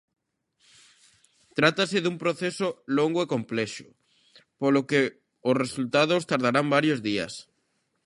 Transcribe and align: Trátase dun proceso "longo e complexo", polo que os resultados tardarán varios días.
Trátase 1.57 1.97
dun 2.01 2.15
proceso 2.23 2.67
"longo 2.97 3.19
e 3.25 3.31
complexo", 3.33 3.87
polo 4.61 4.81
que 4.89 5.01
os 5.49 5.55
resultados 5.63 6.27
tardarán 6.31 6.67
varios 6.75 6.99
días. 7.09 7.33